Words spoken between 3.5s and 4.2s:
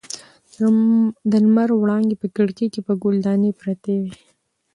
پرتې وې.